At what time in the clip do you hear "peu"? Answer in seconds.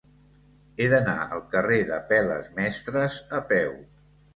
3.57-3.75